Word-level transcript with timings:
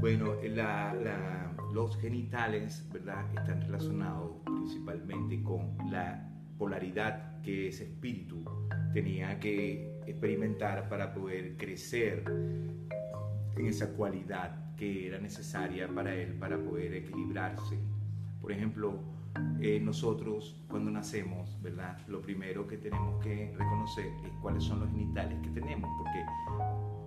Bueno, 0.00 0.34
los 1.72 1.96
genitales, 1.98 2.88
¿verdad? 2.92 3.24
Están 3.36 3.60
relacionados 3.62 4.32
principalmente 4.44 5.42
con 5.42 5.76
la 5.90 6.28
polaridad 6.58 7.40
que 7.42 7.68
ese 7.68 7.84
espíritu 7.84 8.44
tenía 8.92 9.38
que 9.38 10.00
experimentar 10.06 10.88
para 10.88 11.12
poder 11.12 11.56
crecer 11.56 12.24
en 13.56 13.66
esa 13.66 13.92
cualidad 13.94 14.74
que 14.76 15.08
era 15.08 15.18
necesaria 15.18 15.88
para 15.88 16.14
él 16.14 16.34
para 16.34 16.58
poder 16.58 16.94
equilibrarse. 16.94 17.78
Por 18.40 18.52
ejemplo, 18.52 19.15
eh, 19.60 19.80
nosotros 19.80 20.56
cuando 20.68 20.90
nacemos, 20.90 21.60
¿verdad? 21.62 21.98
Lo 22.08 22.20
primero 22.20 22.66
que 22.66 22.76
tenemos 22.76 23.22
que 23.22 23.54
reconocer 23.56 24.06
es 24.24 24.32
cuáles 24.42 24.64
son 24.64 24.80
los 24.80 24.90
genitales 24.90 25.38
que 25.42 25.50
tenemos, 25.50 25.90
porque 25.98 26.24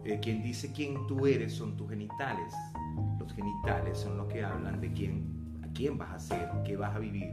eh, 0.06 0.20
quien 0.22 0.42
dice 0.42 0.72
quién 0.74 1.08
tú 1.08 1.26
eres 1.26 1.54
son 1.54 1.76
tus 1.78 1.90
genitales. 1.90 2.54
Los 3.20 3.34
genitales 3.34 3.98
son 3.98 4.18
los 4.18 4.28
que 4.28 4.44
hablan 4.44 4.82
de 4.82 4.92
quién, 4.94 5.62
a 5.64 5.68
quién 5.74 5.98
vas 5.98 6.12
a 6.12 6.20
ser, 6.20 6.50
qué 6.66 6.76
vas 6.76 6.96
a 6.96 7.00
vivir, 7.00 7.32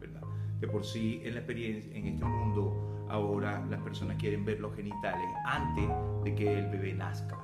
¿verdad? 0.00 0.22
De 0.60 0.68
por 0.68 0.84
sí 0.84 1.20
en 1.24 1.34
la 1.34 1.40
experiencia, 1.40 1.94
en 1.94 2.06
este 2.06 2.24
mundo, 2.24 3.06
ahora 3.08 3.64
las 3.68 3.80
personas 3.82 4.16
quieren 4.16 4.44
ver 4.44 4.60
los 4.60 4.74
genitales 4.74 5.28
antes 5.44 5.88
de 6.24 6.34
que 6.34 6.58
el 6.58 6.70
bebé 6.70 6.94
nazca 6.94 7.38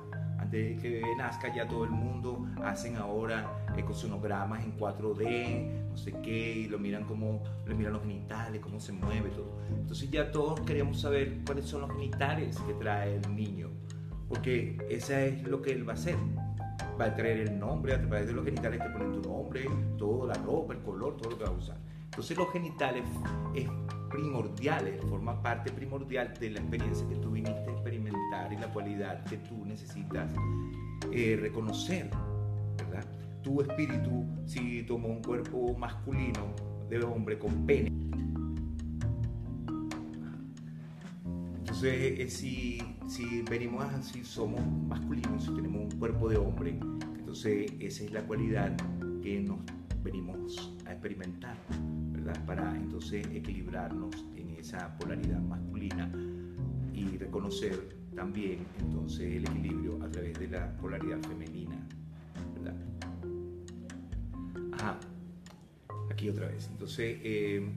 de 0.51 0.75
que 0.75 1.01
nazca 1.17 1.53
ya 1.53 1.67
todo 1.67 1.85
el 1.85 1.91
mundo, 1.91 2.45
hacen 2.63 2.97
ahora 2.97 3.65
ecosonogramas 3.77 4.63
en 4.63 4.77
4D, 4.77 5.89
no 5.89 5.97
sé 5.97 6.11
qué, 6.21 6.53
y 6.59 6.67
lo 6.67 6.77
miran 6.77 7.05
como, 7.05 7.41
le 7.65 7.73
miran 7.73 7.93
los 7.93 8.01
genitales, 8.01 8.59
cómo 8.61 8.79
se 8.79 8.91
mueve 8.91 9.29
todo. 9.29 9.57
Entonces 9.69 10.11
ya 10.11 10.29
todos 10.31 10.59
queremos 10.61 10.99
saber 10.99 11.39
cuáles 11.45 11.65
son 11.65 11.81
los 11.81 11.91
genitales 11.91 12.57
que 12.67 12.73
trae 12.73 13.15
el 13.15 13.35
niño, 13.35 13.69
porque 14.27 14.77
esa 14.89 15.21
es 15.21 15.43
lo 15.43 15.61
que 15.61 15.71
él 15.71 15.87
va 15.87 15.93
a 15.93 15.95
hacer. 15.95 16.15
Va 16.99 17.05
a 17.05 17.15
traer 17.15 17.47
el 17.47 17.57
nombre, 17.57 17.93
a 17.93 18.01
través 18.01 18.27
de 18.27 18.33
los 18.33 18.43
genitales 18.43 18.81
te 18.81 18.89
ponen 18.89 19.21
tu 19.21 19.27
nombre, 19.27 19.65
toda 19.97 20.35
la 20.35 20.43
ropa, 20.43 20.73
el 20.73 20.81
color, 20.81 21.17
todo 21.17 21.31
lo 21.31 21.37
que 21.37 21.43
va 21.45 21.49
a 21.49 21.53
usar. 21.53 21.77
Entonces 22.03 22.37
los 22.37 22.51
genitales 22.51 23.03
es 23.55 23.67
primordiales, 24.09 25.01
forma 25.05 25.41
parte 25.41 25.71
primordial 25.71 26.33
de 26.39 26.49
la 26.49 26.59
experiencia 26.59 27.07
que 27.07 27.15
tú 27.15 27.31
viniste 27.31 27.70
experimentar 28.31 28.53
y 28.53 28.57
la 28.57 28.67
cualidad 28.71 29.23
que 29.25 29.37
tú 29.37 29.65
necesitas 29.65 30.31
eh, 31.11 31.37
reconocer, 31.39 32.09
¿verdad? 32.77 33.05
Tu 33.43 33.61
espíritu, 33.61 34.25
si 34.45 34.83
tomó 34.83 35.09
un 35.09 35.21
cuerpo 35.21 35.75
masculino 35.77 36.53
de 36.89 37.03
hombre 37.03 37.37
con 37.37 37.65
pene, 37.65 37.91
entonces 41.59 42.19
eh, 42.19 42.29
si, 42.29 42.81
si 43.07 43.41
venimos 43.43 43.83
así, 43.85 44.23
somos 44.23 44.61
masculinos, 44.87 45.43
si 45.43 45.53
tenemos 45.55 45.93
un 45.93 45.99
cuerpo 45.99 46.29
de 46.29 46.37
hombre, 46.37 46.79
entonces 47.17 47.71
esa 47.79 48.03
es 48.03 48.11
la 48.11 48.21
cualidad 48.21 48.75
que 49.21 49.41
nos 49.41 49.59
venimos 50.03 50.73
a 50.85 50.91
experimentar. 50.91 51.57
Para 52.45 52.75
entonces 52.75 53.25
equilibrarnos 53.33 54.15
en 54.35 54.51
esa 54.51 54.95
polaridad 54.99 55.41
masculina 55.41 56.11
y 56.93 57.17
reconocer 57.17 58.00
también 58.15 58.65
entonces 58.79 59.33
el 59.33 59.43
equilibrio 59.43 60.03
a 60.03 60.09
través 60.09 60.37
de 60.39 60.47
la 60.47 60.75
polaridad 60.77 61.19
femenina, 61.19 61.75
¿verdad? 62.55 62.75
Ajá, 64.73 64.99
aquí 66.09 66.29
otra 66.29 66.47
vez. 66.47 66.67
Entonces, 66.71 67.17
eh, 67.23 67.69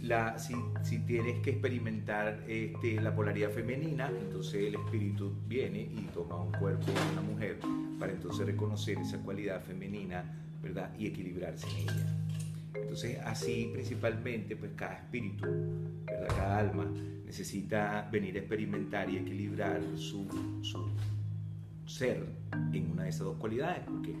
la, 0.00 0.38
si, 0.38 0.54
si, 0.82 0.98
tienes 1.00 1.40
que 1.40 1.50
experimentar 1.50 2.44
este, 2.46 3.00
la 3.00 3.14
polaridad 3.14 3.50
femenina, 3.50 4.10
entonces 4.20 4.64
el 4.64 4.74
espíritu 4.74 5.34
viene 5.46 5.80
y 5.80 6.08
toma 6.12 6.36
un 6.36 6.52
cuerpo 6.52 6.86
de 6.86 7.12
una 7.12 7.22
mujer 7.22 7.58
para 7.98 8.12
entonces 8.12 8.46
reconocer 8.46 8.98
esa 8.98 9.18
cualidad 9.18 9.62
femenina, 9.62 10.24
¿verdad? 10.62 10.90
Y 10.98 11.06
equilibrarse 11.06 11.66
en 11.70 11.88
ella. 11.88 12.35
Entonces, 12.80 13.18
así 13.24 13.70
principalmente, 13.72 14.56
pues 14.56 14.72
cada 14.76 14.94
espíritu, 14.94 15.46
cada 16.06 16.58
alma 16.58 16.86
necesita 17.24 18.08
venir 18.10 18.36
a 18.36 18.38
experimentar 18.40 19.10
y 19.10 19.18
equilibrar 19.18 19.80
su, 19.96 20.26
ser 21.86 22.24
en 22.72 22.90
una 22.92 23.04
de 23.04 23.08
esas 23.08 23.22
dos 23.22 23.36
cualidades, 23.36 23.82
porque 23.84 24.14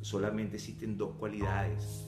solamente 0.00 0.56
existen 0.56 0.96
dos 0.96 1.14
cualidades 1.16 2.06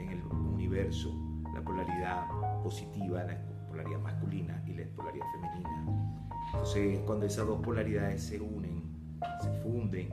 en 0.00 0.08
el 0.10 0.22
universo, 0.24 1.14
la 1.54 1.62
polaridad 1.62 2.26
positiva, 2.62 3.22
la 3.24 3.38
polaridad 3.68 4.00
masculina 4.00 4.62
y 4.66 4.74
la 4.74 4.84
polaridad 4.96 5.26
femenina. 5.34 6.28
Entonces, 6.46 7.00
cuando 7.06 7.26
esas 7.26 7.46
dos 7.46 7.60
polaridades 7.62 8.22
se 8.22 8.40
unen, 8.40 8.82
se 9.42 9.50
funden, 9.62 10.10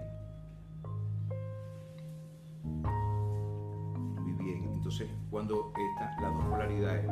Entonces, 4.89 5.15
cuando 5.29 5.71
estas, 5.77 6.19
las 6.19 6.33
dos 6.33 6.45
polaridades 6.45 7.05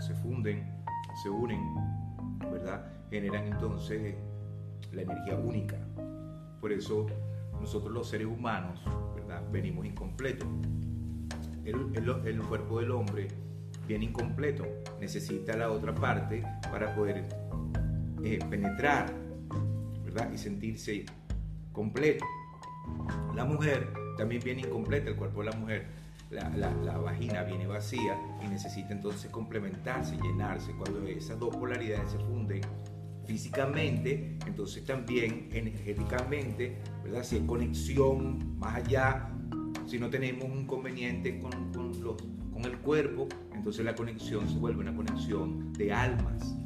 se 0.00 0.14
funden, 0.16 0.68
se 1.22 1.30
unen, 1.30 1.62
¿verdad? 2.40 2.84
Generan 3.08 3.46
entonces 3.46 4.14
la 4.92 5.00
energía 5.00 5.36
única. 5.36 5.78
Por 6.60 6.70
eso 6.70 7.06
nosotros 7.58 7.90
los 7.90 8.06
seres 8.06 8.26
humanos, 8.26 8.82
¿verdad? 9.14 9.42
Venimos 9.50 9.86
incompletos. 9.86 10.46
El, 11.64 11.90
el, 12.26 12.42
cuerpo 12.42 12.80
del 12.80 12.90
hombre 12.90 13.28
viene 13.86 14.04
incompleto, 14.04 14.66
necesita 15.00 15.56
la 15.56 15.70
otra 15.70 15.94
parte 15.94 16.42
para 16.70 16.94
poder 16.94 17.24
eh, 18.22 18.40
penetrar, 18.50 19.10
¿verdad? 20.04 20.30
Y 20.34 20.36
sentirse 20.36 21.06
completo. 21.72 22.26
La 23.34 23.46
mujer 23.46 23.90
también 24.18 24.42
viene 24.44 24.60
incompleta, 24.60 25.08
el 25.08 25.16
cuerpo 25.16 25.42
de 25.42 25.50
la 25.50 25.56
mujer 25.56 26.07
la, 26.30 26.98
vagina 26.98 27.42
viene 27.42 27.66
vacía 27.66 28.18
y 28.44 28.48
necesita 28.48 28.92
entonces 28.92 29.30
complementarse, 29.30 30.16
llenarse. 30.16 30.72
Cuando 30.72 31.06
esas 31.06 31.38
dos 31.38 31.56
polaridades 31.56 32.12
se 32.12 32.18
funden 32.18 32.60
físicamente, 33.24 34.38
entonces 34.46 34.84
también 34.84 35.48
energéticamente, 35.52 36.78
¿verdad? 37.02 37.22
Si 37.22 37.36
hay 37.36 37.46
conexión 37.46 38.58
más 38.58 38.76
allá, 38.76 39.30
si 39.86 39.98
no 39.98 40.10
tenemos 40.10 40.44
un 40.44 40.58
inconveniente 40.60 41.38
con, 41.40 41.72
con, 41.72 42.02
los, 42.02 42.22
con 42.52 42.64
el 42.64 42.78
cuerpo, 42.78 43.28
entonces 43.54 43.84
la 43.84 43.94
conexión 43.94 44.48
se 44.48 44.58
vuelve 44.58 44.80
una 44.80 44.94
conexión 44.94 45.72
de 45.72 45.92
almas. 45.92 46.56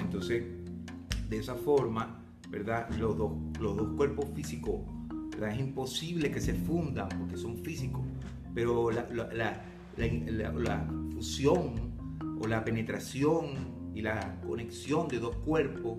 entonces, 0.00 0.44
de 1.28 1.38
esa 1.38 1.54
forma, 1.56 2.22
¿verdad? 2.48 2.88
Los 2.98 3.16
dos, 3.16 3.32
los 3.58 3.76
dos 3.76 3.96
cuerpos 3.96 4.26
físicos 4.34 4.82
es 5.42 5.58
imposible 5.58 6.30
que 6.30 6.40
se 6.40 6.54
fundan 6.54 7.08
porque 7.08 7.36
son 7.36 7.56
físicos, 7.58 8.02
pero 8.54 8.90
la, 8.90 9.06
fusión 11.12 11.94
o 12.40 12.46
la 12.46 12.64
penetración 12.64 13.92
y 13.94 14.02
la 14.02 14.40
conexión 14.46 15.08
de 15.08 15.18
dos 15.18 15.36
cuerpos, 15.36 15.96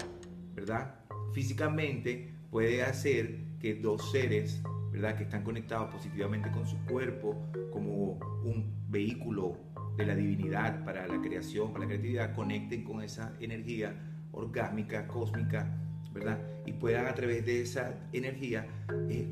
¿verdad? 0.54 0.96
Físicamente 1.34 2.34
puede 2.50 2.84
hacer 2.84 3.58
que 3.60 3.76
dos 3.76 4.12
seres, 4.12 4.62
¿verdad? 4.92 5.18
Que 5.18 5.24
están 5.24 5.44
conectados 5.44 5.94
positivamente 5.94 6.52
con 6.52 6.66
su 6.66 6.78
cuerpo 6.86 7.36
como 7.72 8.20
un 8.44 8.74
vehículo 8.90 9.58
de 9.98 10.06
la 10.06 10.16
divinidad 10.16 10.84
para 10.84 11.08
la 11.08 11.22
creación, 11.22 11.72
para 11.72 11.86
la 11.86 11.88
creatividad, 11.88 12.36
conecten 12.36 12.84
con 12.84 13.02
esa 13.02 13.34
energía 13.40 13.96
orgásmica, 14.32 15.08
cósmica, 15.08 15.85
¿verdad? 16.16 16.40
Y 16.66 16.72
puedan 16.72 17.06
a 17.08 17.14
través 17.14 17.46
de 17.46 17.62
esa 17.62 17.94
energía 18.14 18.66
eh, 19.10 19.28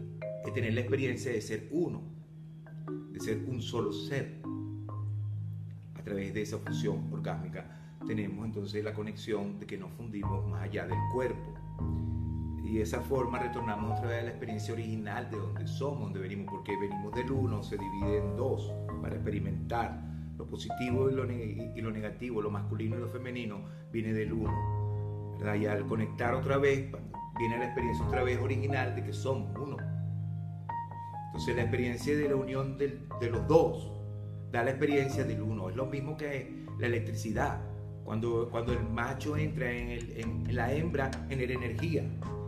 tener 0.54 0.74
la 0.74 0.82
experiencia 0.82 1.32
de 1.32 1.42
ser 1.42 1.70
uno, 1.72 2.02
de 3.12 3.20
ser 3.22 3.38
un 3.48 3.62
solo 3.62 3.94
ser. 3.94 4.42
A 5.96 6.04
través 6.04 6.34
de 6.34 6.42
esa 6.42 6.58
fusión 6.58 7.12
orgásmica 7.12 7.96
tenemos 8.06 8.46
entonces 8.46 8.84
la 8.84 8.94
conexión 8.94 9.58
de 9.60 9.66
que 9.66 9.78
nos 9.78 9.94
fundimos 9.94 10.46
más 10.50 10.64
allá 10.64 10.86
del 10.86 10.98
cuerpo. 11.14 11.56
Y 12.66 12.76
de 12.76 12.82
esa 12.82 13.00
forma 13.00 13.40
retornamos 13.40 13.98
otra 13.98 14.10
vez 14.10 14.20
a 14.20 14.24
la 14.24 14.30
experiencia 14.32 14.74
original 14.74 15.32
de 15.32 15.38
donde 15.38 15.66
somos, 15.66 16.02
donde 16.02 16.20
venimos, 16.20 16.48
porque 16.52 16.74
venimos 16.78 17.16
del 17.16 17.32
uno, 17.32 17.64
se 17.64 17.78
divide 17.78 18.18
en 18.18 18.36
dos 18.36 18.74
para 19.02 19.16
experimentar 19.16 20.04
lo 20.38 20.46
positivo 20.48 21.10
y 21.10 21.14
lo 21.14 21.92
negativo, 21.92 22.42
lo 22.42 22.52
masculino 22.52 22.98
y 22.98 23.00
lo 23.00 23.08
femenino, 23.08 23.62
viene 23.92 24.12
del 24.12 24.34
uno 24.34 24.83
y 25.60 25.66
al 25.66 25.86
conectar 25.88 26.34
otra 26.34 26.58
vez, 26.58 26.92
viene 27.38 27.58
la 27.58 27.66
experiencia 27.66 28.06
otra 28.06 28.24
vez 28.24 28.40
original 28.40 28.96
de 28.96 29.04
que 29.04 29.14
somos 29.14 29.56
uno. 29.58 29.78
Entonces 31.28 31.56
la 31.56 31.64
experiencia 31.64 32.16
de 32.16 32.30
la 32.30 32.36
unión 32.36 32.78
de, 32.78 33.08
los 33.30 33.48
dos 33.48 33.92
da 34.52 34.64
la 34.64 34.70
experiencia 34.70 35.24
del 35.24 35.42
uno. 35.42 35.70
Es 35.70 35.76
lo 35.76 35.86
mismo 35.88 36.16
que 36.16 36.66
la 36.80 36.88
electricidad. 36.88 37.62
Cuando, 38.04 38.50
cuando 38.52 38.74
el 38.74 38.84
macho 38.84 39.36
entra 39.38 39.72
en, 39.72 39.90
en 40.18 40.56
la 40.56 40.72
hembra, 40.74 41.10
genera 41.30 41.54
energía. 41.54 42.04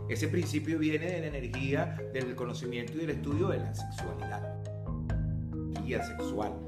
Ese 0.08 0.28
principio 0.28 0.78
viene 0.78 1.06
de 1.06 1.20
la 1.20 1.26
energía, 1.26 1.96
del 2.12 2.36
conocimiento 2.36 2.92
y 2.94 2.98
del 2.98 3.10
estudio 3.10 3.48
de 3.48 3.58
la 3.58 3.74
sexualidad. 3.74 4.62
Energía 5.52 6.02
sexual. 6.04 6.65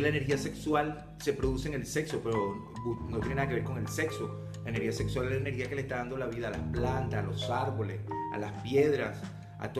La 0.00 0.08
energía 0.08 0.36
sexual 0.36 1.14
se 1.18 1.32
produce 1.32 1.68
en 1.68 1.74
el 1.74 1.86
sexo, 1.86 2.20
pero 2.22 2.72
no 3.08 3.18
tiene 3.20 3.36
nada 3.36 3.48
que 3.48 3.54
ver 3.54 3.64
con 3.64 3.78
el 3.78 3.88
sexo 3.88 4.44
la 4.64 4.70
energía 4.70 4.92
sexual 4.92 5.26
es 5.26 5.32
la 5.32 5.38
energía 5.38 5.68
que 5.68 5.74
le 5.74 5.82
está 5.82 5.98
dando 5.98 6.16
la 6.16 6.26
vida 6.26 6.48
a 6.48 6.52
las 6.52 6.62
plantas, 6.72 7.22
a 7.22 7.26
los 7.26 7.50
árboles, 7.50 8.00
a 8.32 8.38
las 8.38 8.50
piedras, 8.62 9.20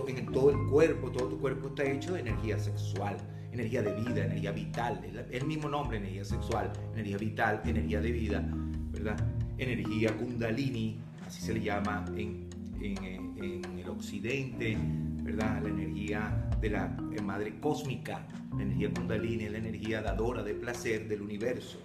en 0.06 0.26
todo 0.26 0.50
el 0.50 0.68
cuerpo, 0.70 1.10
todo 1.10 1.28
tu 1.28 1.38
cuerpo 1.38 1.68
está 1.68 1.84
hecho 1.84 2.14
de 2.14 2.20
energía 2.20 2.58
sexual, 2.58 3.16
energía 3.52 3.82
de 3.82 3.92
vida, 3.94 4.24
energía 4.26 4.52
vital, 4.52 5.00
es 5.04 5.40
el 5.40 5.46
mismo 5.46 5.68
nombre, 5.68 5.98
energía 5.98 6.24
sexual, 6.24 6.70
energía 6.92 7.16
vital, 7.16 7.62
energía 7.64 8.00
de 8.00 8.12
vida, 8.12 8.44
¿verdad? 8.92 9.16
Energía 9.56 10.14
kundalini, 10.16 11.00
así 11.26 11.40
se 11.40 11.54
le 11.54 11.62
llama 11.62 12.04
en, 12.16 12.48
en, 12.80 13.78
el 13.78 13.88
occidente, 13.88 14.76
¿verdad? 15.22 15.62
La 15.62 15.68
energía 15.68 16.43
de 16.64 16.70
la 16.70 16.96
madre 17.22 17.60
cósmica, 17.60 18.26
la 18.56 18.62
energía 18.62 18.90
kundalini 18.90 19.50
la 19.50 19.58
energía 19.58 20.00
dadora 20.00 20.42
de 20.42 20.54
placer 20.54 21.08
del 21.08 21.20
universo. 21.20 21.78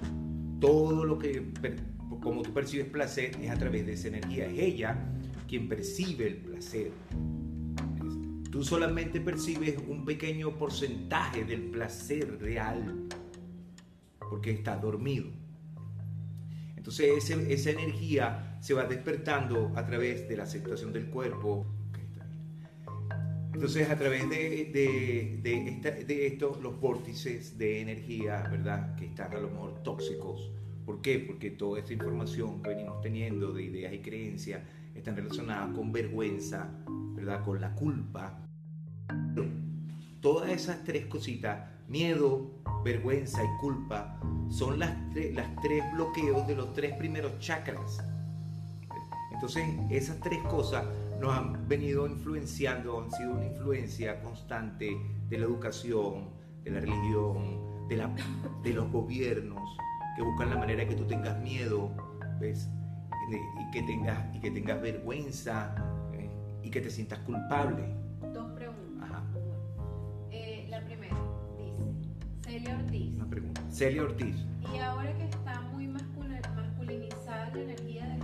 Todo 0.61 1.03
lo 1.03 1.19
que, 1.19 1.51
como 2.21 2.43
tú 2.43 2.53
percibes 2.53 2.87
placer, 2.87 3.35
es 3.41 3.49
a 3.51 3.55
través 3.55 3.85
de 3.85 3.93
esa 3.93 4.07
energía. 4.07 4.45
Es 4.45 4.57
ella 4.57 4.97
quien 5.49 5.67
percibe 5.67 6.27
el 6.27 6.37
placer. 6.37 6.91
Tú 8.51 8.63
solamente 8.63 9.19
percibes 9.19 9.77
un 9.87 10.05
pequeño 10.05 10.57
porcentaje 10.57 11.43
del 11.43 11.63
placer 11.71 12.39
real 12.39 13.07
porque 14.29 14.51
estás 14.51 14.81
dormido. 14.81 15.27
Entonces 16.77 17.29
esa 17.29 17.69
energía 17.69 18.57
se 18.61 18.73
va 18.73 18.85
despertando 18.85 19.73
a 19.75 19.85
través 19.85 20.29
de 20.29 20.37
la 20.37 20.43
aceptación 20.43 20.93
del 20.93 21.09
cuerpo. 21.09 21.67
Entonces 23.59 23.89
a 23.89 23.97
través 23.97 24.29
de, 24.29 24.69
de, 24.71 26.05
de 26.05 26.27
estos, 26.27 26.61
los 26.61 26.79
vórtices 26.79 27.57
de 27.57 27.81
energía, 27.81 28.47
¿verdad? 28.49 28.95
Que 28.95 29.07
están 29.07 29.33
a 29.33 29.37
lo 29.37 29.49
mejor 29.49 29.83
tóxicos. 29.83 30.49
¿Por 30.85 31.01
qué? 31.01 31.19
Porque 31.19 31.51
toda 31.51 31.79
esta 31.79 31.91
información 31.91 32.63
que 32.63 32.69
venimos 32.69 33.01
teniendo 33.01 33.51
de 33.51 33.63
ideas 33.63 33.91
y 33.91 33.99
creencias 33.99 34.61
están 34.95 35.17
relacionadas 35.17 35.75
con 35.75 35.91
vergüenza, 35.91 36.71
¿verdad? 37.15 37.43
Con 37.43 37.59
la 37.59 37.75
culpa. 37.75 38.45
Todas 40.21 40.51
esas 40.51 40.85
tres 40.85 41.07
cositas, 41.07 41.69
miedo, 41.89 42.61
vergüenza 42.85 43.43
y 43.43 43.59
culpa, 43.59 44.21
son 44.49 44.79
las, 44.79 44.95
las 45.33 45.53
tres 45.61 45.83
bloqueos 45.95 46.47
de 46.47 46.55
los 46.55 46.71
tres 46.71 46.93
primeros 46.93 47.37
chakras. 47.39 48.01
Entonces, 49.33 49.65
esas 49.89 50.17
tres 50.21 50.39
cosas 50.43 50.85
nos 51.19 51.33
han 51.33 51.67
venido 51.67 52.07
influenciando, 52.07 53.01
han 53.01 53.11
sido 53.11 53.31
una 53.31 53.45
influencia 53.45 54.21
constante 54.21 54.97
de 55.27 55.37
la 55.37 55.45
educación, 55.45 56.29
de 56.63 56.71
la 56.71 56.79
religión, 56.79 57.87
de, 57.87 57.97
la, 57.97 58.15
de 58.63 58.73
los 58.73 58.91
gobiernos 58.91 59.77
que 60.15 60.23
buscan 60.23 60.49
la 60.49 60.57
manera 60.57 60.83
de 60.83 60.89
que 60.89 60.95
tú 60.95 61.05
tengas 61.05 61.37
miedo, 61.39 61.91
¿ves? 62.39 62.69
y, 63.31 63.71
que 63.71 63.83
tengas, 63.83 64.35
y 64.35 64.39
que 64.39 64.51
tengas 64.51 64.81
vergüenza 64.81 65.75
y 66.63 66.69
que 66.69 66.81
te 66.81 66.89
sientas 66.89 67.19
culpable. 67.19 67.83
Dos 68.33 68.51
preguntas. 68.51 69.09
Eh, 70.31 70.67
la 70.69 70.83
primera 70.83 71.15
dice, 71.57 72.51
Celia 72.51 72.75
Ortiz. 72.75 73.15
Una 73.15 73.29
pregunta. 73.29 73.61
Celia 73.69 74.03
Ortiz. 74.03 74.35
Y 74.73 74.77
ahora 74.79 75.13
que 75.15 75.23
está 75.25 75.61
muy 75.61 75.87
masculinizada 75.87 77.49
la 77.53 77.61
energía 77.61 78.07
de 78.07 78.18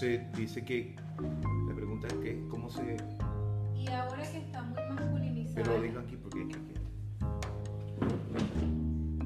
Entonces 0.00 0.32
dice 0.36 0.64
que 0.64 0.94
que 2.22 2.46
cómo 2.48 2.70
se... 2.70 2.96
Y 3.76 3.88
ahora 3.88 4.22
que 4.30 4.38
está 4.38 4.62
muy 4.62 4.80
masculinizada... 4.94 5.64
Pero 5.64 5.82
dilo 5.82 5.98
aquí 5.98 6.16
porque 6.16 6.42
es 6.42 6.48
que 6.56 6.58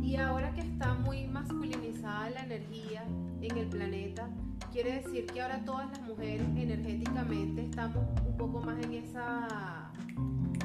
Y 0.00 0.16
ahora 0.16 0.54
que 0.54 0.62
está 0.62 0.94
muy 0.94 1.26
masculinizada 1.26 2.30
la 2.30 2.44
energía 2.44 3.04
en 3.42 3.58
el 3.58 3.68
planeta, 3.68 4.30
quiere 4.72 5.02
decir 5.02 5.26
que 5.26 5.42
ahora 5.42 5.62
todas 5.62 5.90
las 5.90 6.00
mujeres 6.08 6.46
energéticamente 6.56 7.66
estamos 7.66 8.06
un 8.26 8.38
poco 8.38 8.62
más 8.62 8.82
en 8.82 8.94
esa, 8.94 9.92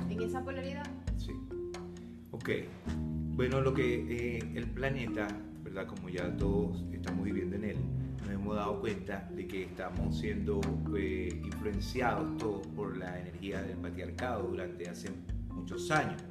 en 0.10 0.22
esa 0.22 0.42
polaridad. 0.42 0.88
Sí. 1.18 1.34
Ok. 2.32 2.50
Bueno, 3.36 3.60
lo 3.60 3.74
que 3.74 4.38
eh, 4.38 4.54
el 4.56 4.70
planeta, 4.70 5.28
¿verdad? 5.64 5.86
Como 5.86 6.08
ya 6.08 6.34
todos 6.38 6.86
estamos 6.94 7.26
viviendo 7.26 7.58
en 7.58 7.66
él, 7.66 7.97
hemos 8.48 8.56
dado 8.60 8.80
cuenta 8.80 9.28
de 9.36 9.46
que 9.46 9.64
estamos 9.64 10.18
siendo 10.18 10.62
eh, 10.98 11.42
influenciados 11.44 12.38
todos 12.38 12.66
por 12.68 12.96
la 12.96 13.20
energía 13.20 13.62
del 13.62 13.76
patriarcado 13.76 14.44
durante 14.44 14.88
hace 14.88 15.10
muchos 15.50 15.92
años, 15.92 16.24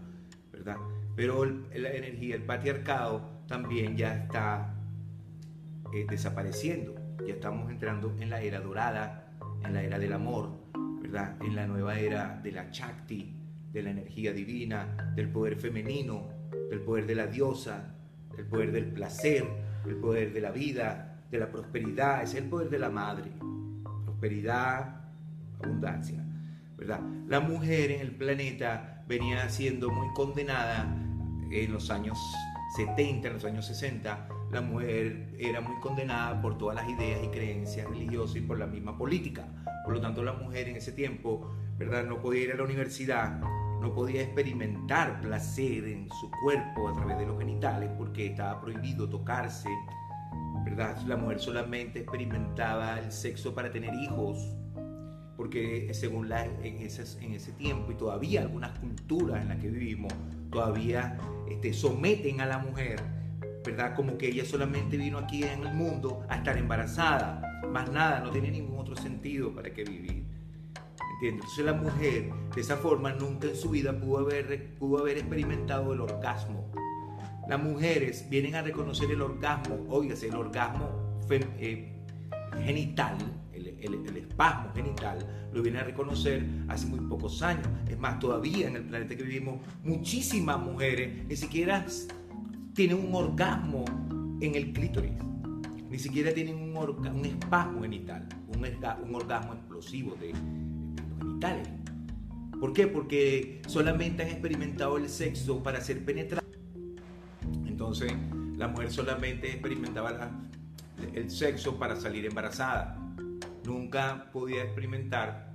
¿verdad? 0.50 0.78
Pero 1.14 1.44
la 1.44 1.90
energía 1.90 2.36
del 2.36 2.44
patriarcado 2.46 3.20
también 3.46 3.98
ya 3.98 4.14
está 4.14 4.74
eh, 5.92 6.06
desapareciendo, 6.08 6.94
ya 7.26 7.34
estamos 7.34 7.70
entrando 7.70 8.16
en 8.18 8.30
la 8.30 8.40
era 8.40 8.60
dorada, 8.60 9.36
en 9.62 9.74
la 9.74 9.82
era 9.82 9.98
del 9.98 10.14
amor, 10.14 10.52
¿verdad? 11.02 11.36
En 11.42 11.54
la 11.54 11.66
nueva 11.66 12.00
era 12.00 12.40
de 12.42 12.50
la 12.50 12.70
Chakti, 12.70 13.34
de 13.74 13.82
la 13.82 13.90
energía 13.90 14.32
divina, 14.32 15.12
del 15.14 15.28
poder 15.28 15.56
femenino, 15.56 16.30
del 16.70 16.80
poder 16.80 17.06
de 17.06 17.14
la 17.14 17.26
diosa, 17.26 17.94
del 18.34 18.46
poder 18.46 18.72
del 18.72 18.86
placer, 18.86 19.44
del 19.84 19.96
poder 19.96 20.32
de 20.32 20.40
la 20.40 20.50
vida, 20.50 21.12
de 21.30 21.38
la 21.38 21.50
prosperidad, 21.50 22.22
es 22.22 22.34
el 22.34 22.48
poder 22.48 22.70
de 22.70 22.78
la 22.78 22.90
madre. 22.90 23.30
Prosperidad, 24.04 25.04
abundancia, 25.62 26.24
¿verdad? 26.76 27.00
La 27.26 27.40
mujer 27.40 27.90
en 27.90 28.00
el 28.00 28.14
planeta 28.14 29.04
venía 29.08 29.48
siendo 29.48 29.90
muy 29.90 30.12
condenada 30.14 30.86
en 31.50 31.72
los 31.72 31.90
años 31.90 32.18
70, 32.76 33.28
en 33.28 33.34
los 33.34 33.44
años 33.44 33.66
60. 33.66 34.28
La 34.50 34.60
mujer 34.60 35.34
era 35.38 35.60
muy 35.60 35.78
condenada 35.80 36.40
por 36.40 36.56
todas 36.56 36.76
las 36.76 36.88
ideas 36.88 37.20
y 37.24 37.28
creencias 37.28 37.88
religiosas 37.88 38.36
y 38.36 38.40
por 38.40 38.58
la 38.58 38.66
misma 38.66 38.96
política. 38.96 39.46
Por 39.84 39.94
lo 39.94 40.00
tanto, 40.00 40.22
la 40.22 40.32
mujer 40.32 40.68
en 40.68 40.76
ese 40.76 40.92
tiempo, 40.92 41.52
¿verdad? 41.78 42.04
No 42.04 42.20
podía 42.20 42.44
ir 42.44 42.52
a 42.52 42.56
la 42.56 42.64
universidad, 42.64 43.40
no 43.80 43.92
podía 43.94 44.22
experimentar 44.22 45.20
placer 45.20 45.84
en 45.84 46.08
su 46.08 46.30
cuerpo 46.42 46.88
a 46.88 46.92
través 46.92 47.18
de 47.18 47.26
los 47.26 47.38
genitales 47.38 47.90
porque 47.96 48.26
estaba 48.26 48.60
prohibido 48.60 49.08
tocarse, 49.08 49.68
¿verdad? 50.66 51.00
La 51.06 51.16
mujer 51.16 51.38
solamente 51.38 52.00
experimentaba 52.00 52.98
el 52.98 53.12
sexo 53.12 53.54
para 53.54 53.70
tener 53.70 53.94
hijos, 53.94 54.52
porque 55.36 55.88
según 55.94 56.28
la, 56.28 56.44
en, 56.44 56.78
ese, 56.78 57.24
en 57.24 57.34
ese 57.34 57.52
tiempo 57.52 57.92
y 57.92 57.94
todavía 57.94 58.42
algunas 58.42 58.76
culturas 58.80 59.40
en 59.42 59.48
las 59.48 59.58
que 59.58 59.70
vivimos, 59.70 60.12
todavía 60.50 61.18
este, 61.48 61.72
someten 61.72 62.40
a 62.40 62.46
la 62.46 62.58
mujer, 62.58 63.00
¿verdad? 63.64 63.94
Como 63.94 64.18
que 64.18 64.26
ella 64.26 64.44
solamente 64.44 64.96
vino 64.96 65.18
aquí 65.18 65.44
en 65.44 65.62
el 65.62 65.72
mundo 65.72 66.26
a 66.28 66.38
estar 66.38 66.58
embarazada, 66.58 67.60
más 67.70 67.88
nada, 67.92 68.18
no 68.18 68.30
tiene 68.30 68.50
ningún 68.50 68.80
otro 68.80 68.96
sentido 68.96 69.54
para 69.54 69.72
que 69.72 69.84
vivir. 69.84 70.26
¿Entiendes? 71.14 71.44
Entonces 71.44 71.64
la 71.64 71.74
mujer 71.74 72.32
de 72.54 72.60
esa 72.60 72.76
forma 72.76 73.12
nunca 73.12 73.46
en 73.46 73.56
su 73.56 73.70
vida 73.70 73.96
pudo 73.96 74.18
haber, 74.18 74.74
pudo 74.74 74.98
haber 74.98 75.18
experimentado 75.18 75.92
el 75.92 76.00
orgasmo 76.00 76.72
las 77.48 77.62
mujeres 77.62 78.26
vienen 78.28 78.54
a 78.56 78.62
reconocer 78.62 79.10
el 79.10 79.22
orgasmo, 79.22 79.86
oígase, 79.88 80.28
el 80.28 80.34
orgasmo 80.34 81.20
eh, 81.30 81.92
genital, 82.64 83.16
el, 83.52 84.16
espasmo 84.16 84.72
genital, 84.74 85.18
lo 85.52 85.62
vienen 85.62 85.82
a 85.82 85.84
reconocer 85.84 86.44
hace 86.68 86.86
muy 86.86 87.00
pocos 87.00 87.42
años. 87.42 87.66
Es 87.88 87.98
más, 87.98 88.18
todavía 88.18 88.66
en 88.66 88.76
el 88.76 88.84
planeta 88.84 89.16
que 89.16 89.22
vivimos, 89.22 89.60
muchísimas 89.84 90.58
mujeres 90.58 91.24
ni 91.26 91.36
siquiera 91.36 91.84
tienen 92.74 92.98
un 92.98 93.14
orgasmo 93.14 93.84
en 94.40 94.54
el 94.54 94.72
clítoris, 94.72 95.12
ni 95.88 95.98
siquiera 95.98 96.34
tienen 96.34 96.56
un, 96.56 96.76
un 96.76 97.24
espasmo 97.24 97.82
genital, 97.82 98.26
un, 98.48 99.14
orgasmo 99.14 99.54
explosivo 99.54 100.16
de, 100.16 100.28
de 100.28 101.02
los 101.02 101.18
genitales. 101.18 101.68
¿Por 102.58 102.72
qué? 102.72 102.86
Porque 102.86 103.62
solamente 103.66 104.22
han 104.22 104.30
experimentado 104.30 104.96
el 104.96 105.08
sexo 105.08 105.62
para 105.62 105.80
ser 105.80 106.04
penetrados 106.04 106.45
entonces 107.86 108.12
la 108.56 108.66
mujer 108.66 108.90
solamente 108.90 109.48
experimentaba 109.48 110.32
el 111.14 111.30
sexo 111.30 111.78
para 111.78 111.94
salir 111.94 112.26
embarazada. 112.26 112.98
Nunca 113.64 114.28
podía 114.32 114.64
experimentar 114.64 115.54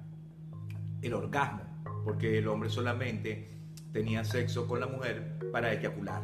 el 1.01 1.13
orgasmo, 1.13 1.63
porque 2.05 2.37
el 2.37 2.47
hombre 2.47 2.69
solamente 2.69 3.49
tenía 3.91 4.23
sexo 4.23 4.65
con 4.65 4.79
la 4.79 4.87
mujer 4.87 5.39
para 5.51 5.73
eyacular. 5.73 6.21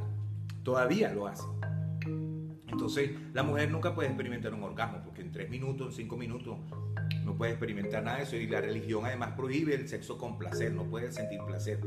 Todavía 0.64 1.14
lo 1.14 1.28
hace. 1.28 1.44
Entonces, 2.68 3.12
la 3.34 3.44
mujer 3.44 3.70
nunca 3.70 3.94
puede 3.94 4.08
experimentar 4.08 4.54
un 4.54 4.64
orgasmo, 4.64 5.02
porque 5.04 5.24
en 5.24 5.34
tres 5.34 5.50
minutos, 5.50 5.88
en 5.88 5.94
cinco 5.94 6.16
minutos, 6.16 6.58
no 7.26 7.36
puede 7.36 7.52
experimentar 7.52 8.02
nada 8.02 8.18
de 8.18 8.24
eso. 8.24 8.38
Y 8.38 8.48
la 8.48 8.62
religión 8.62 9.06
además 9.06 9.34
prohíbe 9.36 9.76
el 9.76 9.90
sexo 9.90 10.18
con 10.18 10.38
placer, 10.38 10.72
no 10.72 10.86
puede 10.86 11.12
sentir 11.12 11.42
placer. 11.46 11.82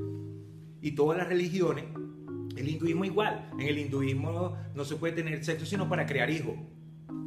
Y 0.83 0.93
todas 0.93 1.17
las 1.17 1.29
religiones 1.29 1.85
el 2.61 2.69
hinduismo 2.69 3.05
igual. 3.05 3.51
En 3.53 3.67
el 3.67 3.79
hinduismo 3.79 4.57
no 4.75 4.85
se 4.85 4.97
puede 4.97 5.15
tener 5.15 5.45
sexo 5.45 5.67
sino 5.67 5.89
para 5.89 6.07
crear 6.07 6.31
hijos. 6.31 6.55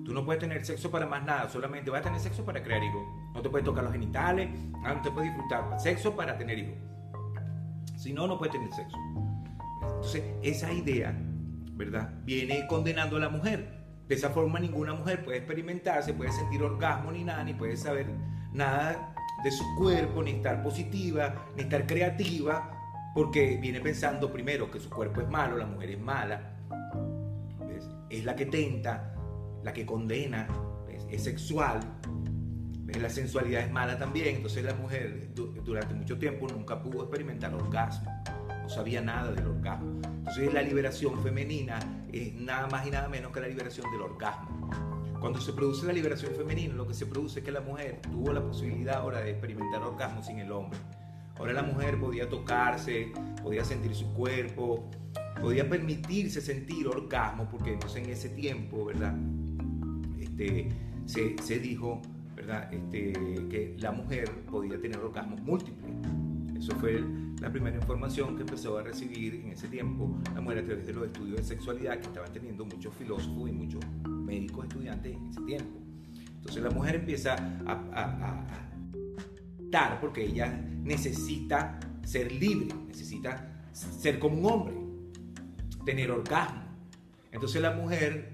Tú 0.05 0.13
no 0.13 0.25
puedes 0.25 0.41
tener 0.41 0.65
sexo 0.65 0.91
para 0.91 1.05
más 1.05 1.23
nada, 1.23 1.49
solamente 1.49 1.89
vas 1.89 2.01
a 2.01 2.03
tener 2.03 2.19
sexo 2.19 2.43
para 2.43 2.61
crear 2.61 2.83
hijos. 2.83 3.03
No 3.33 3.41
te 3.41 3.49
puedes 3.49 3.65
tocar 3.65 3.83
los 3.83 3.93
genitales, 3.93 4.49
no 4.71 5.01
te 5.01 5.11
puedes 5.11 5.31
disfrutar. 5.31 5.79
Sexo 5.79 6.15
para 6.15 6.37
tener 6.37 6.59
hijos. 6.59 6.75
Si 7.97 8.11
no, 8.11 8.27
no 8.27 8.37
puedes 8.37 8.53
tener 8.53 8.71
sexo. 8.73 8.97
Entonces, 9.81 10.23
esa 10.41 10.73
idea, 10.73 11.17
¿verdad? 11.73 12.13
Viene 12.25 12.67
condenando 12.67 13.17
a 13.17 13.19
la 13.21 13.29
mujer. 13.29 13.81
De 14.07 14.15
esa 14.15 14.29
forma 14.29 14.59
ninguna 14.59 14.93
mujer 14.93 15.23
puede 15.23 15.37
experimentarse, 15.37 16.13
puede 16.13 16.31
sentir 16.33 16.61
orgasmo 16.61 17.11
ni 17.13 17.23
nada, 17.23 17.43
ni 17.45 17.53
puede 17.53 17.77
saber 17.77 18.07
nada 18.51 19.15
de 19.43 19.51
su 19.51 19.63
cuerpo, 19.77 20.21
ni 20.21 20.31
estar 20.31 20.61
positiva, 20.61 21.47
ni 21.55 21.63
estar 21.63 21.87
creativa, 21.87 22.82
porque 23.13 23.57
viene 23.57 23.79
pensando 23.79 24.31
primero 24.31 24.69
que 24.71 24.79
su 24.79 24.89
cuerpo 24.89 25.21
es 25.21 25.29
malo, 25.29 25.57
la 25.57 25.65
mujer 25.65 25.91
es 25.91 25.99
mala, 25.99 26.57
es 28.09 28.23
la 28.25 28.35
que 28.35 28.45
tenta, 28.45 29.15
la 29.63 29.73
que 29.73 29.85
condena, 29.85 30.47
es 31.09 31.23
sexual, 31.23 31.79
la 32.99 33.09
sensualidad 33.09 33.61
es 33.61 33.71
mala 33.71 33.97
también, 33.97 34.35
entonces 34.37 34.63
la 34.63 34.73
mujer 34.73 35.29
durante 35.33 35.93
mucho 35.93 36.17
tiempo 36.17 36.47
nunca 36.47 36.81
pudo 36.81 37.03
experimentar 37.03 37.53
orgasmo, 37.53 38.11
no 38.61 38.69
sabía 38.69 39.01
nada 39.01 39.31
del 39.31 39.47
orgasmo. 39.47 39.99
Entonces 40.03 40.53
la 40.53 40.61
liberación 40.61 41.21
femenina 41.21 41.79
es 42.11 42.33
nada 42.33 42.67
más 42.67 42.85
y 42.87 42.91
nada 42.91 43.07
menos 43.09 43.31
que 43.31 43.41
la 43.41 43.47
liberación 43.47 43.91
del 43.91 44.01
orgasmo. 44.01 44.69
Cuando 45.19 45.39
se 45.39 45.53
produce 45.53 45.85
la 45.85 45.93
liberación 45.93 46.33
femenina, 46.35 46.73
lo 46.73 46.87
que 46.87 46.93
se 46.93 47.05
produce 47.05 47.39
es 47.39 47.45
que 47.45 47.51
la 47.51 47.61
mujer 47.61 48.01
tuvo 48.01 48.33
la 48.33 48.41
posibilidad 48.41 48.97
ahora 48.97 49.21
de 49.21 49.31
experimentar 49.31 49.81
orgasmo 49.81 50.21
sin 50.21 50.39
el 50.39 50.51
hombre. 50.51 50.77
Ahora 51.37 51.53
la 51.53 51.63
mujer 51.63 51.99
podía 51.99 52.29
tocarse, 52.29 53.11
podía 53.41 53.63
sentir 53.63 53.95
su 53.95 54.13
cuerpo, 54.13 54.89
podía 55.41 55.67
permitirse 55.67 56.41
sentir 56.41 56.87
orgasmo, 56.87 57.47
porque 57.49 57.73
en 57.73 58.09
ese 58.09 58.29
tiempo, 58.29 58.85
¿verdad? 58.85 59.15
Este, 60.19 60.69
se, 61.05 61.35
se 61.41 61.59
dijo 61.59 62.01
este, 62.71 63.13
que 63.49 63.75
la 63.79 63.91
mujer 63.91 64.29
podía 64.49 64.79
tener 64.79 64.97
orgasmos 64.99 65.41
múltiples. 65.41 65.91
Eso 66.57 66.75
fue 66.77 67.03
la 67.41 67.51
primera 67.51 67.75
información 67.75 68.35
que 68.35 68.43
empezó 68.43 68.77
a 68.77 68.83
recibir 68.83 69.35
en 69.35 69.49
ese 69.49 69.67
tiempo 69.67 70.17
la 70.33 70.39
mujer 70.39 70.59
a 70.59 70.65
través 70.65 70.87
de 70.87 70.93
los 70.93 71.05
estudios 71.05 71.37
de 71.37 71.43
sexualidad 71.43 71.99
que 71.99 72.07
estaban 72.07 72.31
teniendo 72.31 72.63
muchos 72.65 72.93
filósofos 72.95 73.49
y 73.49 73.51
muchos 73.51 73.81
médicos 74.07 74.65
estudiantes 74.65 75.13
en 75.13 75.27
ese 75.27 75.41
tiempo. 75.41 75.79
Entonces 76.37 76.63
la 76.63 76.69
mujer 76.69 76.95
empieza 76.95 77.35
a, 77.65 77.73
a, 77.93 78.72
porque 79.99 80.25
ella 80.25 80.47
necesita 80.83 81.79
ser 82.03 82.31
libre, 82.31 82.75
necesita 82.87 83.63
ser 83.71 84.19
como 84.19 84.37
un 84.37 84.45
hombre, 84.45 84.75
tener 85.85 86.11
orgasmo. 86.11 86.63
Entonces 87.31 87.61
la 87.61 87.71
mujer, 87.71 88.33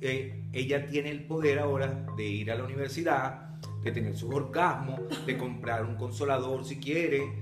eh, 0.00 0.44
ella 0.52 0.86
tiene 0.86 1.10
el 1.10 1.24
poder 1.24 1.58
ahora 1.58 2.06
de 2.16 2.26
ir 2.26 2.50
a 2.50 2.56
la 2.56 2.64
universidad, 2.64 3.58
de 3.82 3.92
tener 3.92 4.16
su 4.16 4.28
orgasmo, 4.30 4.98
de 5.26 5.38
comprar 5.38 5.84
un 5.84 5.96
consolador 5.96 6.64
si 6.64 6.76
quiere. 6.76 7.38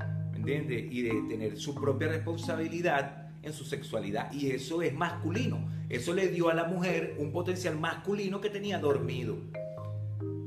Y 0.49 1.03
de 1.03 1.23
tener 1.29 1.59
su 1.59 1.75
propia 1.75 2.09
responsabilidad 2.09 3.29
en 3.43 3.53
su 3.53 3.65
sexualidad. 3.65 4.33
Y 4.33 4.51
eso 4.51 4.81
es 4.81 4.95
masculino. 4.95 5.69
Eso 5.91 6.15
le 6.15 6.29
dio 6.29 6.49
a 6.49 6.55
la 6.55 6.65
mujer 6.65 7.17
un 7.19 7.33
potencial 7.33 7.79
masculino 7.79 8.41
que 8.41 8.49
tenía 8.49 8.79
dormido, 8.79 9.37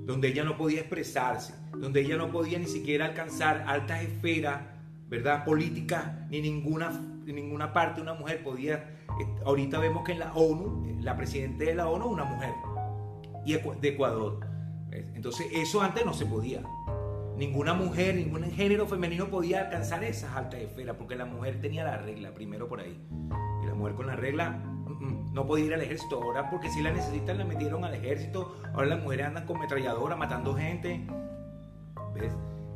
donde 0.05 0.29
ella 0.29 0.43
no 0.43 0.58
podía 0.58 0.79
expresarse, 0.79 1.53
donde 1.81 2.01
ella 2.01 2.15
no 2.15 2.31
podía 2.31 2.59
ni 2.59 2.67
siquiera 2.67 3.07
alcanzar 3.07 3.65
altas 3.67 4.03
esferas, 4.03 4.61
¿verdad? 5.09 5.43
Políticas, 5.43 6.05
ni 6.29 6.39
ninguna, 6.39 6.91
ninguna 7.25 7.73
parte 7.73 8.01
una 8.01 8.13
mujer 8.13 8.43
podía. 8.43 8.97
Ahorita 9.43 9.79
vemos 9.79 10.03
que 10.03 10.11
en 10.11 10.19
la 10.19 10.31
ONU, 10.33 11.00
la 11.01 11.17
presidenta 11.17 11.65
de 11.65 11.73
la 11.73 11.88
ONU 11.88 12.05
es 12.05 12.11
una 12.11 12.23
mujer, 12.23 12.53
y 13.45 13.53
de 13.53 13.88
Ecuador. 13.89 14.45
Entonces 14.91 15.47
eso 15.53 15.81
antes 15.81 16.05
no 16.05 16.13
se 16.13 16.27
podía. 16.27 16.61
Ninguna 17.35 17.73
mujer, 17.73 18.13
ningún 18.13 18.43
género 18.51 18.85
femenino 18.85 19.27
podía 19.29 19.61
alcanzar 19.61 20.03
esas 20.03 20.35
altas 20.35 20.61
esferas 20.61 20.95
porque 20.97 21.15
la 21.15 21.25
mujer 21.25 21.59
tenía 21.61 21.83
la 21.83 21.97
regla 21.97 22.31
primero 22.35 22.67
por 22.67 22.81
ahí. 22.81 23.01
Y 23.63 23.65
la 23.65 23.73
mujer 23.73 23.95
con 23.95 24.05
la 24.05 24.15
regla 24.15 24.51
mm, 24.51 25.05
mm, 25.05 25.33
no 25.33 25.47
podía 25.47 25.65
ir 25.65 25.73
al 25.73 25.81
ejército 25.81 26.21
ahora 26.21 26.51
porque 26.51 26.69
si 26.69 26.83
la 26.83 26.91
necesitan 26.91 27.39
la 27.39 27.45
metieron 27.45 27.83
al 27.83 27.95
ejército. 27.95 28.55
Ahora 28.75 28.85
las 28.85 29.01
mujeres 29.01 29.25
andan 29.25 29.47
con 29.47 29.59
metralladora 29.59 30.15
matando 30.15 30.53
gente. 30.53 31.07
¿Ves? 32.13 32.32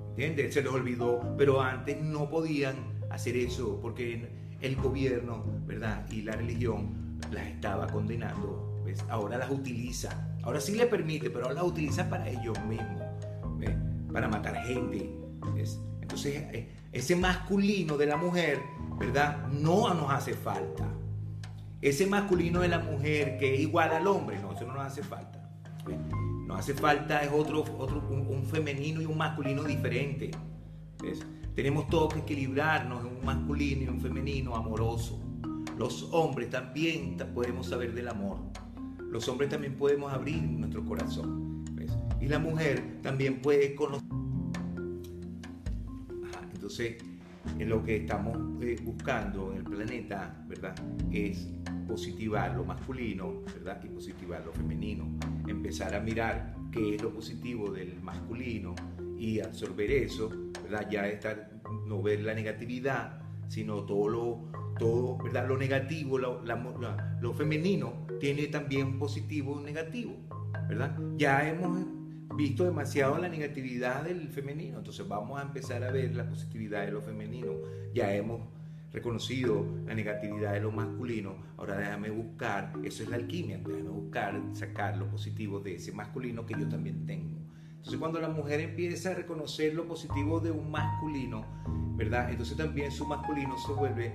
¿Entiendes? 0.10 0.54
Se 0.54 0.62
les 0.62 0.72
olvidó. 0.72 1.36
Pero 1.38 1.62
antes 1.62 2.02
no 2.02 2.30
podían 2.30 2.76
hacer 3.10 3.36
eso 3.36 3.80
porque 3.82 4.30
el 4.62 4.76
gobierno, 4.76 5.44
¿verdad? 5.66 6.10
Y 6.12 6.22
la 6.22 6.34
religión 6.34 7.20
las 7.32 7.48
estaba 7.48 7.88
condenando. 7.88 8.82
¿Ves? 8.86 9.04
Ahora 9.10 9.38
las 9.38 9.50
utiliza 9.50 10.36
Ahora 10.46 10.62
sí 10.62 10.76
le 10.76 10.86
permite, 10.86 11.32
pero 11.32 11.46
ahora 11.46 11.56
la 11.56 11.64
utiliza 11.64 12.08
para 12.08 12.30
ellos 12.30 12.58
mismos, 12.66 13.02
para 14.14 14.28
matar 14.28 14.56
gente. 14.64 15.10
Entonces, 16.02 16.36
eh, 16.54 16.70
ese 16.92 17.16
masculino 17.16 17.98
de 17.98 18.06
la 18.06 18.16
mujer, 18.16 18.60
¿verdad? 19.00 19.48
No 19.48 19.92
nos 19.96 20.12
hace 20.12 20.34
falta. 20.34 20.88
Ese 21.82 22.06
masculino 22.06 22.62
de 22.62 22.68
la 22.68 22.78
mujer 22.78 23.40
que 23.40 23.56
es 23.56 23.60
igual 23.62 23.92
al 23.92 24.06
hombre, 24.06 24.40
no, 24.40 24.54
eso 24.54 24.68
no 24.68 24.76
nos 24.76 24.86
hace 24.86 25.02
falta. 25.02 25.45
Hace 26.56 26.74
falta 26.74 27.22
es 27.22 27.32
otro, 27.32 27.64
otro 27.78 28.08
un, 28.10 28.46
femenino 28.46 29.02
y 29.02 29.06
un 29.06 29.18
masculino 29.18 29.64
diferente. 29.64 30.32
Tenemos 31.56 31.88
todos 31.88 32.14
que 32.14 32.20
equilibrarnos 32.22 33.02
en 33.02 33.18
un 33.18 33.26
masculino 33.26 33.84
y 33.84 33.88
un 33.88 34.02
femenino 34.02 34.56
amoroso. 34.56 35.22
Los 35.78 36.10
hombres 36.12 36.50
también 36.50 37.18
podemos 37.34 37.68
saber 37.68 37.94
del 37.94 38.08
amor 38.08 38.40
los 39.16 39.30
hombres 39.30 39.50
también 39.50 39.76
podemos 39.76 40.12
abrir 40.12 40.44
nuestro 40.44 40.84
corazón. 40.84 41.64
Y 42.20 42.28
la 42.28 42.38
mujer 42.38 43.00
también 43.02 43.42
puede 43.42 43.74
conocer. 43.74 44.04
entonces, 46.54 46.98
en 47.58 47.70
lo 47.70 47.82
que 47.82 47.96
estamos 47.96 48.38
eh, 48.62 48.76
buscando 48.84 49.54
en 49.54 49.60
el 49.60 49.64
planeta, 49.64 50.44
¿verdad? 50.50 50.76
Es 51.14 51.48
positivar 51.88 52.56
lo 52.56 52.66
masculino, 52.66 53.42
¿verdad? 53.54 53.82
Y 53.86 53.88
positivar 53.88 54.44
lo 54.46 54.52
femenino. 54.52 55.06
Empezar 55.48 55.94
a 55.96 56.00
mirar 56.00 56.56
qué 56.72 56.96
es 56.96 57.02
lo 57.02 57.14
positivo 57.14 57.72
del 57.72 58.02
masculino 58.02 58.76
y 59.18 59.40
absorber 59.40 59.92
eso, 59.92 60.30
¿verdad? 60.64 60.90
Ya 60.90 61.08
estar, 61.08 61.52
no 61.88 62.02
ver 62.02 62.22
la 62.22 62.34
negatividad, 62.34 63.22
sino 63.48 63.84
todo 63.86 64.10
lo, 64.10 64.52
todo, 64.78 65.18
¿verdad? 65.18 65.48
Lo 65.48 65.58
negativo, 65.58 66.18
lo, 66.18 67.34
femenino, 67.34 68.06
tiene 68.20 68.48
también 68.48 69.00
positivo 69.00 69.60
y 69.62 69.64
negativo, 69.64 70.16
¿verdad? 70.68 70.98
Ya 71.18 71.48
hemos 71.48 71.86
visto 72.36 72.66
demasiado 72.66 73.18
la 73.18 73.30
negatividad 73.30 74.04
del 74.04 74.28
femenino, 74.28 74.80
entonces 74.80 75.08
vamos 75.08 75.40
a 75.40 75.44
empezar 75.44 75.84
a 75.84 75.92
ver 75.92 76.16
la 76.16 76.28
positividad 76.28 76.86
de 76.86 76.92
lo 76.92 77.02
femenino. 77.02 77.54
Ya 77.94 78.14
hemos 78.14 78.42
reconocido 78.96 79.66
la 79.86 79.94
negatividad 79.94 80.54
de 80.54 80.62
lo 80.62 80.72
masculino, 80.72 81.36
ahora 81.58 81.78
déjame 81.78 82.10
buscar, 82.10 82.74
eso 82.84 83.04
es 83.04 83.10
la 83.10 83.18
alquimia, 83.18 83.58
déjame 83.58 83.90
buscar, 83.90 84.42
sacar 84.54 84.98
lo 84.98 85.08
positivo 85.10 85.60
de 85.60 85.76
ese 85.76 85.92
masculino 85.92 86.46
que 86.46 86.56
yo 86.58 86.68
también 86.68 87.06
tengo. 87.06 87.38
Entonces 87.86 88.00
cuando 88.00 88.20
la 88.20 88.30
mujer 88.30 88.62
empieza 88.62 89.12
a 89.12 89.14
reconocer 89.14 89.76
lo 89.76 89.88
positivo 89.88 90.40
de 90.40 90.50
un 90.50 90.72
masculino, 90.72 91.46
¿verdad? 91.96 92.32
Entonces 92.32 92.58
también 92.58 92.92
su 92.92 93.06
masculino 93.06 93.56
se 93.60 93.74
vuelve 93.74 94.12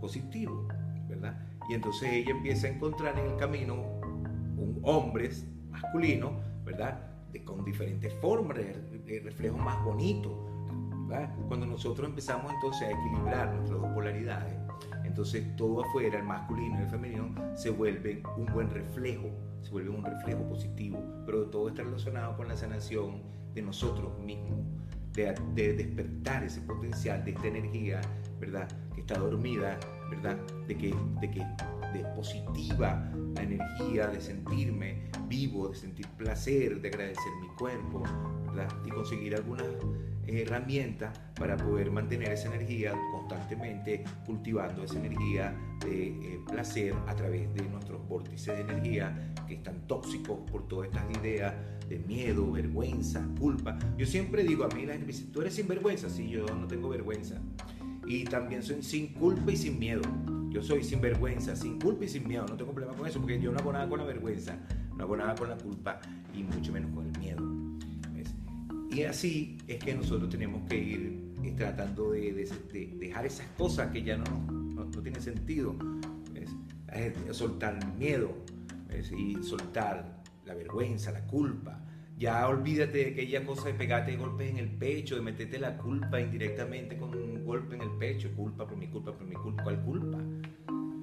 positivo, 0.00 0.66
¿verdad? 1.08 1.38
Y 1.68 1.74
entonces 1.74 2.10
ella 2.10 2.30
empieza 2.30 2.68
a 2.68 2.70
encontrar 2.70 3.18
en 3.18 3.26
el 3.26 3.36
camino 3.36 3.74
un 3.74 4.80
hombres 4.82 5.46
masculino, 5.68 6.40
¿verdad? 6.64 7.10
De, 7.32 7.44
con 7.44 7.64
diferentes 7.64 8.14
formas, 8.20 8.56
de, 8.56 9.20
reflejos 9.24 9.60
más 9.60 9.84
bonitos, 9.84 10.32
¿verdad? 11.12 11.34
Cuando 11.48 11.66
nosotros 11.66 12.08
empezamos 12.08 12.52
entonces 12.52 12.88
a 12.88 12.90
equilibrar 12.90 13.52
nuestras 13.54 13.80
dos 13.80 13.90
polaridades, 13.92 14.54
entonces 15.04 15.54
todo 15.56 15.84
afuera, 15.84 16.18
el 16.18 16.24
masculino 16.24 16.78
y 16.78 16.82
el 16.82 16.88
femenino, 16.88 17.34
se 17.54 17.70
vuelven 17.70 18.22
un 18.36 18.46
buen 18.46 18.70
reflejo, 18.70 19.28
se 19.62 19.70
vuelven 19.70 19.96
un 19.96 20.04
reflejo 20.04 20.42
positivo, 20.48 21.02
pero 21.26 21.46
todo 21.46 21.68
está 21.68 21.82
relacionado 21.82 22.36
con 22.36 22.48
la 22.48 22.56
sanación 22.56 23.22
de 23.54 23.62
nosotros 23.62 24.18
mismos, 24.18 24.60
de, 25.12 25.34
de 25.54 25.74
despertar 25.74 26.44
ese 26.44 26.62
potencial 26.62 27.22
de 27.24 27.32
esta 27.32 27.46
energía, 27.46 28.00
¿verdad? 28.40 28.68
está 28.96 29.18
dormida, 29.18 29.78
¿verdad? 30.10 30.36
De 30.66 30.76
que, 30.76 30.94
de 31.20 31.30
que 31.30 31.46
de 31.92 32.04
positiva 32.16 33.10
la 33.34 33.42
energía, 33.42 34.06
de 34.06 34.20
sentirme 34.20 35.10
vivo, 35.28 35.68
de 35.68 35.74
sentir 35.74 36.06
placer, 36.16 36.80
de 36.80 36.88
agradecer 36.88 37.32
mi 37.40 37.48
cuerpo, 37.48 38.02
¿verdad? 38.46 38.68
Y 38.86 38.90
conseguir 38.90 39.34
algunas 39.34 39.66
herramientas 40.26 41.18
para 41.38 41.56
poder 41.56 41.90
mantener 41.90 42.32
esa 42.32 42.48
energía 42.54 42.94
constantemente, 43.12 44.04
cultivando 44.26 44.84
esa 44.84 44.98
energía 44.98 45.54
de 45.84 46.08
eh, 46.08 46.40
placer 46.50 46.94
a 47.06 47.14
través 47.14 47.52
de 47.54 47.62
nuestros 47.68 48.06
vórtices 48.08 48.56
de 48.56 48.60
energía 48.60 49.32
que 49.46 49.54
están 49.54 49.86
tóxicos 49.86 50.38
por 50.50 50.68
todas 50.68 50.88
estas 50.88 51.10
ideas 51.18 51.54
de 51.88 51.98
miedo, 51.98 52.50
vergüenza, 52.50 53.26
culpa. 53.38 53.78
Yo 53.98 54.06
siempre 54.06 54.44
digo 54.44 54.64
a 54.64 54.68
mí, 54.68 54.86
la 54.86 54.92
gente 54.92 55.06
me 55.06 55.12
dice, 55.12 55.26
tú 55.32 55.40
eres 55.40 55.54
sinvergüenza, 55.54 56.08
sí, 56.08 56.28
yo 56.28 56.46
no 56.46 56.66
tengo 56.66 56.88
vergüenza 56.88 57.40
y 58.06 58.24
también 58.24 58.62
soy 58.62 58.82
sin 58.82 59.08
culpa 59.08 59.52
y 59.52 59.56
sin 59.56 59.78
miedo. 59.78 60.02
Yo 60.50 60.62
soy 60.62 60.84
sin 60.84 61.00
vergüenza, 61.00 61.56
sin 61.56 61.80
culpa 61.80 62.04
y 62.04 62.08
sin 62.08 62.28
miedo. 62.28 62.44
No 62.46 62.56
tengo 62.56 62.72
problema 62.72 62.94
con 62.96 63.06
eso 63.06 63.20
porque 63.20 63.40
yo 63.40 63.52
no 63.52 63.58
hago 63.58 63.72
nada 63.72 63.88
con 63.88 63.98
la 63.98 64.04
vergüenza, 64.04 64.58
no 64.96 65.04
hago 65.04 65.16
nada 65.16 65.34
con 65.34 65.48
la 65.48 65.56
culpa 65.56 66.00
y 66.34 66.42
mucho 66.42 66.72
menos 66.72 66.90
con 66.94 67.06
el. 67.06 67.11
Y 68.92 69.04
así 69.04 69.56
es 69.66 69.82
que 69.82 69.94
nosotros 69.94 70.28
tenemos 70.28 70.68
que 70.68 70.76
ir 70.76 71.32
tratando 71.56 72.12
de, 72.12 72.48
dejar 72.98 73.26
esas 73.26 73.46
cosas 73.56 73.90
que 73.90 74.02
ya 74.02 74.16
no, 74.16 74.24
no, 74.24 74.84
tiene 75.02 75.20
sentido. 75.20 75.74
Soltar 77.30 77.78
el 77.82 77.98
miedo 77.98 78.36
y 79.16 79.42
soltar 79.42 80.22
la 80.44 80.54
vergüenza, 80.54 81.10
la 81.10 81.26
culpa. 81.26 81.80
Ya 82.18 82.46
olvídate 82.46 82.98
de 82.98 83.10
aquella 83.12 83.44
cosa 83.46 83.68
de 83.68 83.74
pegarte 83.74 84.16
golpes 84.16 84.50
en 84.50 84.58
el 84.58 84.68
pecho, 84.68 85.16
de 85.16 85.22
meterte 85.22 85.58
la 85.58 85.78
culpa 85.78 86.20
indirectamente 86.20 86.96
con 86.98 87.14
un 87.14 87.44
golpe 87.44 87.74
en 87.74 87.82
el 87.82 87.90
pecho, 87.92 88.30
culpa 88.36 88.66
por 88.66 88.76
mi 88.76 88.88
culpa, 88.88 89.12
por 89.12 89.26
mi 89.26 89.34
culpa, 89.34 89.64
¿cuál 89.64 89.82
culpa? 89.82 90.18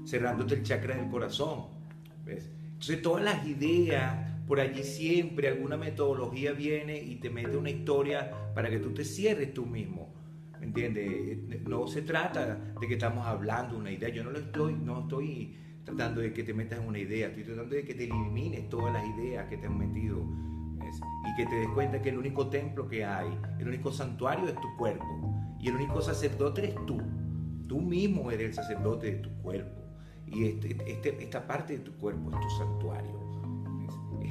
Cerrándote 0.06 0.56
el 0.56 0.64
chakra 0.64 0.96
del 0.96 1.10
corazón. 1.10 1.66
¿ves? 2.24 2.50
Entonces 2.66 3.02
todas 3.02 3.24
las 3.24 3.46
ideas, 3.46 4.32
por 4.50 4.60
allí 4.60 4.82
siempre 4.82 5.48
alguna 5.48 5.78
metodología 5.78 6.54
viene 6.54 7.00
y 7.00 7.18
te 7.18 7.30
mete 7.30 7.56
una 7.56 7.70
historia 7.70 8.32
para 8.56 8.68
que 8.68 8.80
tú 8.80 8.96
te 8.96 9.06
cierres 9.06 9.54
tú 9.54 9.68
mismo. 9.68 10.12
¿Me 10.60 10.66
entiendes? 10.66 11.62
No 11.68 11.86
se 11.86 12.02
trata 12.02 12.56
de 12.82 12.88
que 12.88 12.96
estamos 12.96 13.28
hablando 13.28 13.78
una 13.78 13.92
idea. 13.92 14.10
Yo 14.10 14.24
no 14.24 14.32
lo 14.32 14.40
estoy, 14.40 14.74
no 14.74 15.02
estoy 15.02 15.56
tratando 15.84 16.22
de 16.22 16.34
que 16.34 16.42
te 16.42 16.56
metas 16.56 16.80
en 16.80 16.88
una 16.88 16.98
idea, 16.98 17.28
estoy 17.28 17.44
tratando 17.44 17.76
de 17.76 17.86
que 17.86 17.94
te 17.94 18.06
elimines 18.06 18.68
todas 18.70 18.92
las 18.92 19.06
ideas 19.20 19.48
que 19.50 19.58
te 19.58 19.68
han 19.68 19.78
metido 19.78 20.18
y 20.18 21.36
que 21.38 21.46
te 21.46 21.56
des 21.56 21.68
cuenta 21.68 22.02
que 22.02 22.10
el 22.10 22.18
único 22.18 22.50
templo 22.50 22.88
que 22.88 23.06
hay, 23.06 23.30
el 23.60 23.68
único 23.68 23.92
santuario 23.92 24.48
es 24.48 24.56
tu 24.56 24.76
cuerpo 24.80 25.06
y 25.60 25.70
el 25.70 25.76
único 25.76 26.02
sacerdote 26.02 26.64
eres 26.64 26.86
tú. 26.88 27.00
Tú 27.68 27.80
mismo 27.82 28.32
eres 28.32 28.48
el 28.48 28.54
sacerdote 28.56 29.12
de 29.12 29.18
tu 29.20 29.30
cuerpo 29.44 29.80
y 30.26 30.46
este, 30.46 30.76
este, 30.88 31.24
esta 31.24 31.46
parte 31.46 31.78
de 31.78 31.84
tu 31.84 31.94
cuerpo 31.98 32.32
es 32.32 32.40
tu 32.40 32.50
santuario. 32.58 33.29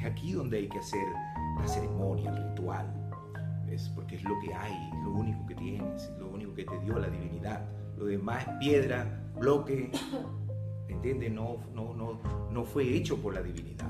Es, 0.09 0.13
aquí 0.13 0.33
donde 0.33 0.59
hay 0.59 0.69
que 0.69 0.79
hacer 0.79 1.07
la 1.59 1.69
ceremonia, 1.69 2.31
el 2.31 2.49
ritual, 2.51 2.87
es 3.71 3.89
porque 3.91 4.17
es 4.17 4.25
lo 4.25 4.39
que 4.41 4.55
hay, 4.55 4.73
es 4.93 5.05
lo 5.05 5.13
único 5.13 5.47
que 5.47 5.55
tienes, 5.55 6.11
lo 6.19 6.29
único 6.29 6.55
que 6.55 6.65
te 6.65 6.79
dio 6.81 6.99
la 6.99 7.09
divinidad. 7.09 7.69
Lo 7.97 8.07
demás 8.07 8.47
es 8.47 8.55
piedra, 8.59 9.31
bloque, 9.39 9.91
¿entiendes? 10.89 11.33
No, 11.33 11.59
no, 11.75 11.95
no, 11.95 12.21
no 12.51 12.65
fue 12.65 12.97
hecho 12.97 13.17
por 13.21 13.35
la 13.35 13.43
divinidad. 13.43 13.89